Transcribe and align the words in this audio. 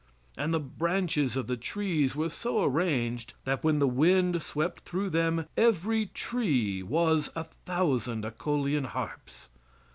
And 0.35 0.51
the 0.51 0.59
branches 0.59 1.37
of 1.37 1.45
the 1.45 1.55
trees 1.55 2.15
were 2.15 2.31
so 2.31 2.63
arranged 2.63 3.35
that 3.45 3.63
when 3.63 3.77
the 3.77 3.87
wind 3.87 4.41
swept 4.41 4.79
through 4.79 5.11
them 5.11 5.45
every 5.55 6.07
tree 6.07 6.81
was 6.81 7.29
a 7.35 7.43
thousand 7.43 8.25
aeolian 8.25 8.85
harps. 8.87 9.49